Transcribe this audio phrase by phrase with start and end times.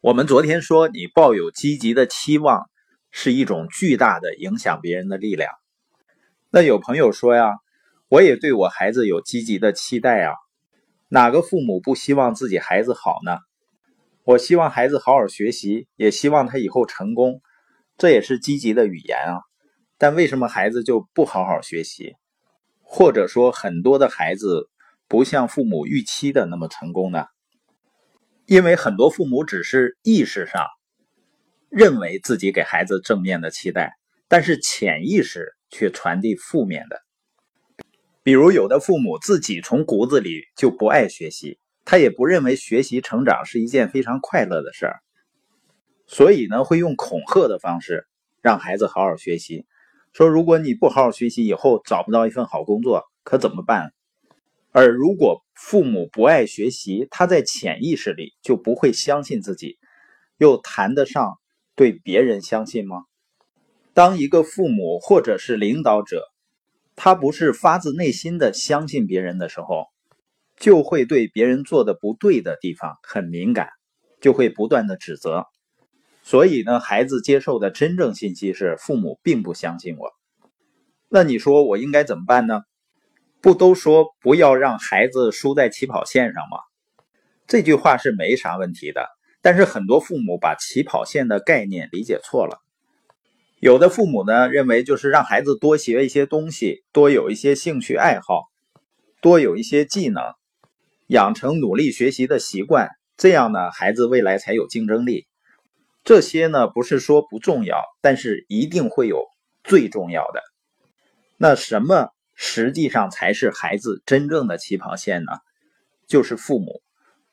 [0.00, 2.70] 我们昨天说，你抱有积极的期望
[3.10, 5.50] 是一种巨大的影响别人的力量。
[6.50, 7.56] 那有朋友说呀，
[8.08, 10.34] 我也对我孩子有积极的期待啊。
[11.08, 13.38] 哪个父母不希望自己孩子好呢？
[14.22, 17.40] 我希望孩子好好学习，也希望他以后成功，
[17.96, 19.40] 这也是积极的语言啊。
[19.98, 22.14] 但为什么孩子就不好好学习？
[22.82, 24.68] 或者说，很多的孩子
[25.08, 27.24] 不像父母预期的那么成功呢？
[28.48, 30.64] 因为很多父母只是意识上
[31.68, 33.92] 认为自己给孩子正面的期待，
[34.26, 36.98] 但是潜意识却传递负面的。
[38.22, 44.96] 比如，有的父母自己从骨子里就不爱学习，他也不认为学习成长是一件非常快乐的事儿，
[46.06, 48.06] 所以呢，会用恐吓的方式
[48.40, 49.66] 让孩子好好学习，
[50.14, 53.92] 说如果你不好好学习，以后找不到一份好工作，可怎么办？
[54.70, 59.78] 而如果父母不爱学习，他在潜意识里就不会相信自己，
[60.36, 61.38] 又谈得上
[61.74, 63.04] 对别人相信吗？
[63.94, 66.22] 当一个父母或者是领导者，
[66.94, 69.86] 他不是发自内心的相信别人的时候，
[70.56, 73.70] 就会对别人做的不对的地方很敏感，
[74.20, 75.46] 就会不断的指责。
[76.22, 80.12] 所以呢，孩子接受的真正信息是父母并不相信我。
[81.08, 82.60] 那你说我应该怎么办呢？
[83.48, 86.58] 不都说不要让孩子输在起跑线上吗？
[87.46, 89.08] 这句话是没啥问题的。
[89.40, 92.60] 但是很多父母把起跑线的概念理解错了。
[93.58, 98.50] 有的父母呢认为就是让孩子多学一些东西，多有一些兴趣爱好，
[99.22, 100.22] 多有一些技能，
[101.06, 105.26] 养成努力学习的习惯，这样呢孩子未来才有竞争力。
[106.04, 109.24] 这些呢不是说不重要，但是一定会有
[109.64, 110.42] 最重要的。
[111.38, 112.10] 那什么？
[112.40, 115.32] 实际上才是孩子真正的起跑线呢，
[116.06, 116.80] 就是父母，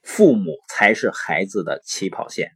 [0.00, 2.52] 父母才是孩子的起跑线，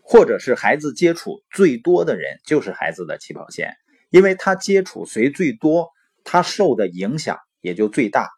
[0.00, 3.74] 或者是孩子接触最多的人就是孩子的起跑线，
[4.10, 5.88] 因为他接触谁最多，
[6.22, 8.30] 他受的影响也就最大。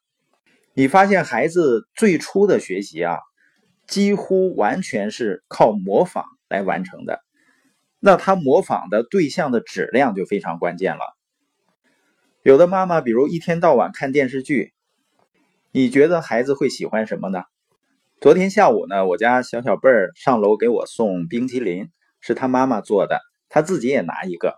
[0.73, 3.19] 你发现孩子最初的学习啊，
[3.87, 7.21] 几乎完全是靠模仿来完成的，
[8.01, 11.16] 那他模仿的对象的质量就非常关键了。
[12.47, 14.73] 有的妈妈，比如一天到晚看电视剧，
[15.73, 17.43] 你觉得孩子会喜欢什么呢？
[18.21, 21.89] 昨天下午呢，我家小小贝儿上楼给我送冰淇淋，
[22.21, 23.19] 是他妈妈做的，
[23.49, 24.55] 他自己也拿一个。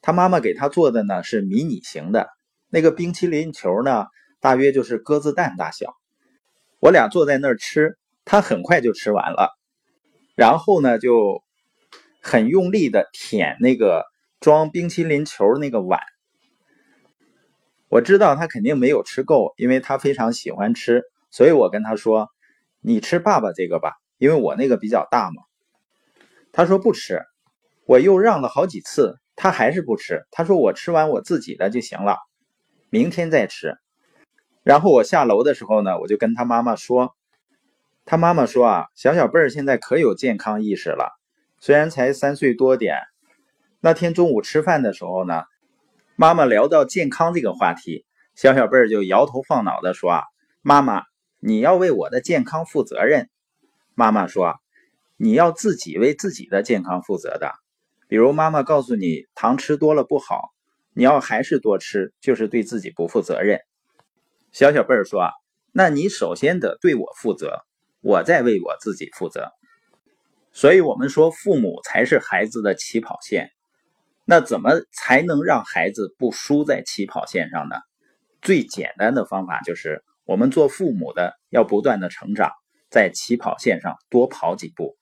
[0.00, 2.28] 他妈妈给他做的呢是迷你型的，
[2.70, 4.06] 那个冰淇淋球呢，
[4.40, 5.94] 大约就是鸽子蛋大小。
[6.80, 9.56] 我俩坐在那儿吃，他很快就吃完了，
[10.34, 11.40] 然后呢就
[12.20, 14.02] 很用力的舔那个
[14.40, 16.00] 装冰淇淋球那个碗。
[17.92, 22.30] 我知道他肯定没有吃够，因为他非常喜欢吃，所以我跟他说
[22.80, 25.42] ：“你吃爸爸这个吧，因为我那个比较大嘛。”
[26.52, 27.20] 他说不吃，
[27.84, 30.22] 我又让了好几次，他还是不吃。
[30.30, 32.16] 他说我吃完我自己的就行了，
[32.88, 33.76] 明天再吃。
[34.62, 37.14] 然后我下楼的时候呢，我就跟他妈妈说
[38.06, 41.12] ：“他妈妈说啊，小小贝儿现在可有健康意识了，
[41.60, 42.96] 虽然才三岁多点。
[43.80, 45.42] 那天中午吃饭的时候呢。”
[46.16, 50.24] 妈妈聊到健康这个话题，小小贝儿就摇头晃脑的说：“啊，
[50.60, 51.02] 妈妈，
[51.40, 53.30] 你要为我的健康负责任。”
[53.94, 54.56] 妈妈说
[55.16, 57.52] ：“你要自己为自己的健康负责的。
[58.08, 60.50] 比如妈妈告诉你糖吃多了不好，
[60.92, 63.60] 你要还是多吃，就是对自己不负责任。”
[64.52, 65.30] 小小贝儿说
[65.72, 67.64] ：“那你首先得对我负责，
[68.02, 69.50] 我再为我自己负责。”
[70.52, 73.50] 所以，我们说父母才是孩子的起跑线。
[74.24, 77.76] 那怎么才能让孩子不输在起跑线上呢？
[78.40, 82.50] 最简单的方法就是我们做父母的要不断的成长，
[82.90, 84.96] 在起跑线上多跑几步。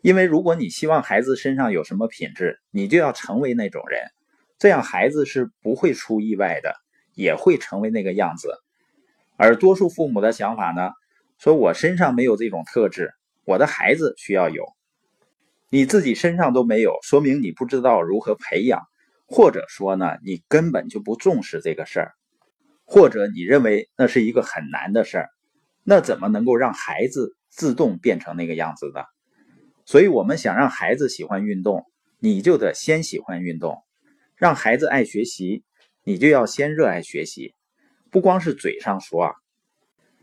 [0.00, 4.02] 因为如果你希望孩子身上有什么品质，你就要成为那种人，
[4.58, 6.74] 这样孩子是不会出意外的，
[7.14, 8.50] 也会成为那个样子。
[9.36, 10.92] 而多数父母的想法呢，
[11.38, 13.12] 说我身上没有这种特质，
[13.44, 14.64] 我的孩子需要有。
[15.70, 18.80] 你自己身上都没有，说明你不知道如何培养，
[19.26, 22.12] 或者说呢，你根本就不重视这个事儿，
[22.86, 25.28] 或者你认为那是一个很难的事儿，
[25.84, 29.04] 那怎么能够让孩子自动变成那个样子的？
[29.84, 31.84] 所以，我们想让孩子喜欢运动，
[32.18, 33.74] 你就得先喜欢运动；
[34.36, 35.64] 让孩子爱学习，
[36.04, 37.54] 你就要先热爱学习。
[38.10, 39.32] 不光是嘴上说啊。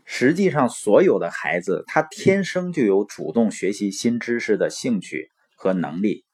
[0.04, 6.24] 实际上，所有的孩子他天生就有主动学习新知识的兴趣和能力，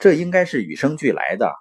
[0.00, 1.52] 这应该是与生俱来的。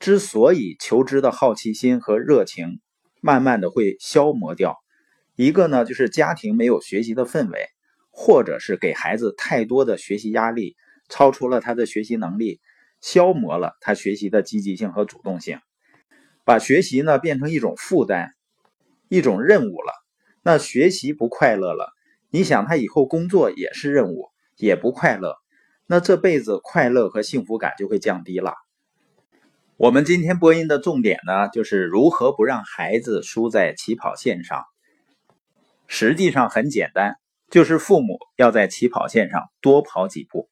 [0.00, 2.80] 之所以求知的好奇心和热情
[3.20, 4.78] 慢慢的会消磨掉，
[5.36, 7.68] 一个呢就是家庭没有学习的氛围，
[8.10, 10.74] 或者是给孩子太多的学习压力，
[11.08, 12.60] 超出了他的学习能力，
[13.00, 15.60] 消磨了他学习的积极性和主动性，
[16.44, 18.32] 把学习呢变成一种负担，
[19.08, 19.92] 一种任务了。
[20.42, 21.92] 那学习不快乐了，
[22.30, 25.36] 你想他以后工作也是任务，也不快乐，
[25.86, 28.54] 那这辈子快乐和幸福感就会降低了。
[29.76, 34.64] 我们今天播音的重点呢，就是如何不让孩子输在起跑线上。
[35.86, 37.16] 实际上很简单。
[37.50, 40.48] 就是父母要在起跑线上多跑几步。